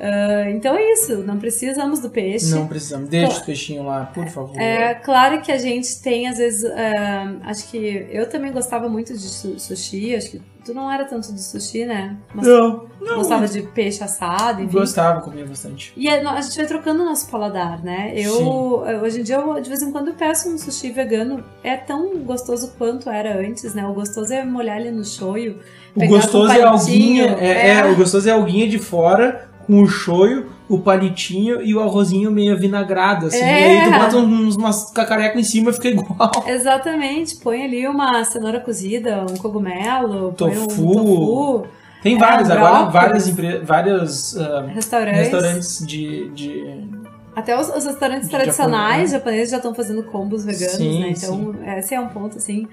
[0.00, 2.50] Uh, então é isso, não precisamos do peixe.
[2.50, 4.60] Não precisamos, deixa o peixinho lá, por favor.
[4.60, 9.12] É claro que a gente tem, às vezes, uh, acho que eu também gostava muito
[9.12, 9.28] de
[9.60, 12.16] sushi, acho que tu não era tanto de sushi, né?
[12.34, 13.16] Mas não, não.
[13.16, 14.72] Gostava de peixe assado, enfim.
[14.72, 15.92] Gostava, comia bastante.
[15.96, 18.12] E a, gente vai trocando o nosso paladar, né?
[18.16, 18.96] Eu, Sim.
[19.02, 22.72] hoje em dia, eu, de vez em quando, peço um sushi vegano, é tão gostoso
[22.78, 23.86] quanto era antes, né?
[23.86, 25.58] O gostoso é molhar ele no shoyu.
[25.94, 29.86] O gostoso é alguinha, é, é, é, o gostoso é alguinha de fora com o
[29.86, 33.38] shoyu, o palitinho e o arrozinho meio vinagrado, assim.
[33.38, 33.76] É.
[33.76, 36.30] E aí tu bota uns, umas cacarecas em cima e fica igual.
[36.46, 37.36] Exatamente.
[37.36, 40.62] Põe ali uma cenoura cozida, um cogumelo, tofu.
[40.62, 41.66] Um tofu.
[42.02, 43.28] Tem vários, é, agora várias
[43.62, 45.20] vários uh, restaurantes.
[45.20, 46.88] restaurantes de, de...
[47.34, 49.18] Até os, os restaurantes tradicionais né?
[49.18, 51.10] japoneses já estão fazendo combos veganos, sim, né?
[51.16, 51.70] Então, sim.
[51.78, 52.66] esse é um ponto, assim,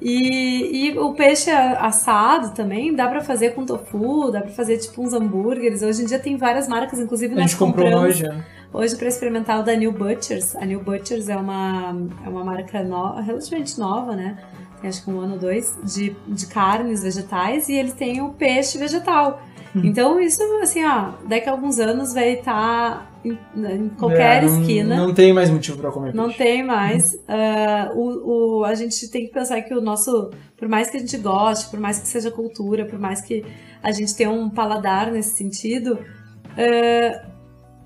[0.00, 5.02] e, e o peixe assado também dá para fazer com tofu, dá para fazer tipo
[5.02, 5.82] uns hambúrgueres.
[5.82, 8.26] Hoje em dia tem várias marcas, inclusive nós A gente comprou hoje.
[8.26, 8.34] É.
[8.72, 10.56] Hoje para experimentar o da New Butchers.
[10.56, 14.38] A New Butchers é uma, é uma marca no, relativamente nova, né?
[14.80, 18.30] Tem acho que um ano ou dois, de, de carnes vegetais e eles têm o
[18.30, 19.42] peixe vegetal.
[19.76, 19.82] Hum.
[19.84, 24.46] Então isso, assim, ó, daqui a alguns anos vai estar tá em, em qualquer é,
[24.46, 24.96] não, esquina.
[24.96, 27.14] Não tem mais motivo para comer Não tem mais.
[27.14, 31.00] Uh, o, o, a gente tem que pensar que o nosso, por mais que a
[31.00, 33.44] gente goste, por mais que seja cultura, por mais que
[33.82, 37.30] a gente tenha um paladar nesse sentido, uh,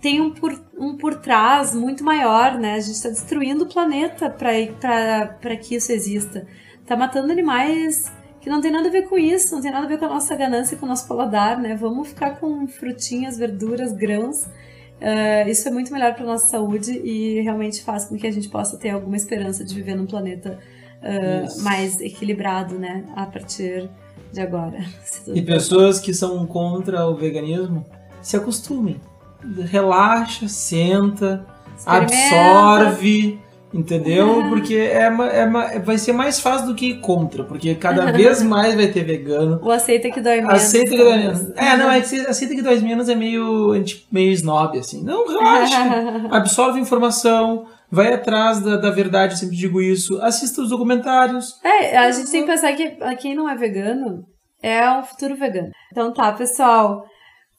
[0.00, 2.74] tem um por, um por trás muito maior, né?
[2.74, 6.46] A gente está destruindo o planeta para que isso exista.
[6.86, 9.88] Tá matando animais que não tem nada a ver com isso, não tem nada a
[9.88, 11.74] ver com a nossa ganância, com o nosso paladar, né?
[11.74, 14.46] Vamos ficar com frutinhas, verduras, grãos
[15.04, 18.48] Uh, isso é muito melhor para nossa saúde e realmente faz com que a gente
[18.48, 20.58] possa ter alguma esperança de viver num planeta
[21.02, 23.04] uh, mais equilibrado, né?
[23.14, 23.90] A partir
[24.32, 24.78] de agora.
[25.28, 27.84] E pessoas que são contra o veganismo
[28.22, 29.00] se acostumem.
[29.70, 31.46] Relaxa, senta,
[31.84, 33.38] absorve
[33.74, 34.28] Entendeu?
[34.28, 34.48] Uhum.
[34.50, 38.74] Porque é, é, vai ser mais fácil do que ir contra, porque cada vez mais
[38.76, 39.60] vai ter vegano.
[39.60, 40.54] O aceita que dói menos.
[40.54, 41.50] Aceita que dói menos.
[41.56, 45.02] É, não, é que aceita que dói menos é meio, tipo, meio snob, assim.
[45.02, 45.76] Não, relaxa.
[46.30, 50.22] absorve informação, vai atrás da, da verdade, eu sempre digo isso.
[50.22, 51.58] Assista os documentários.
[51.64, 54.24] É, a gente tem que pensar que quem não é vegano
[54.62, 55.70] é um futuro vegano.
[55.90, 57.04] Então tá, pessoal.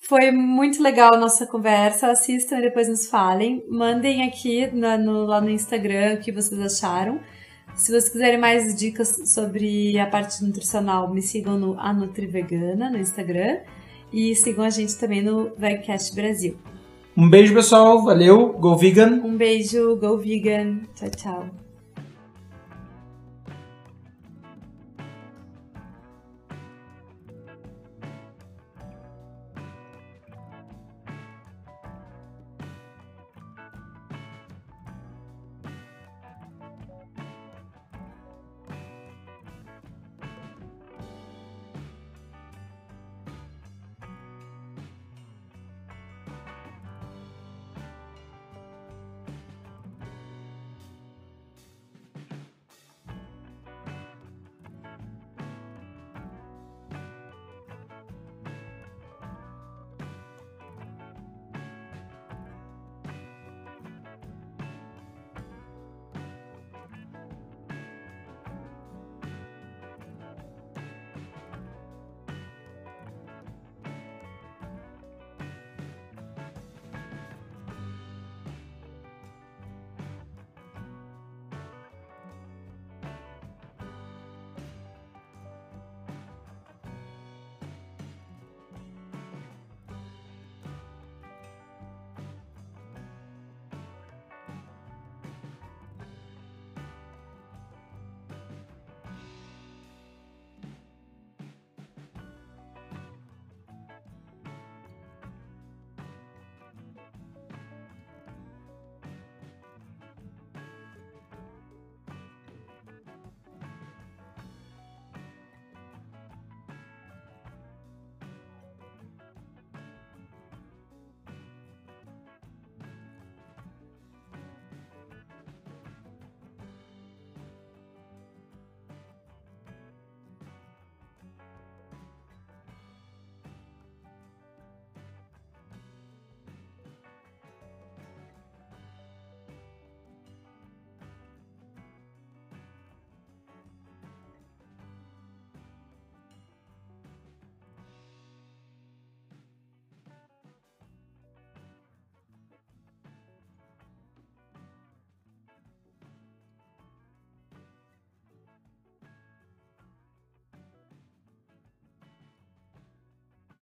[0.07, 2.11] Foi muito legal a nossa conversa.
[2.11, 3.65] Assistam e depois nos falem.
[3.67, 7.19] Mandem aqui na, no, lá no Instagram o que vocês acharam.
[7.73, 12.87] Se vocês quiserem mais dicas sobre a parte nutricional, me sigam no A Nutri Vegana
[12.87, 13.57] no Instagram.
[14.13, 16.55] E sigam a gente também no Vegcast Brasil.
[17.17, 18.03] Um beijo, pessoal.
[18.03, 18.53] Valeu.
[18.53, 19.21] Go Vegan.
[19.23, 19.95] Um beijo.
[19.95, 20.81] Go Vegan.
[20.93, 21.64] Tchau, tchau.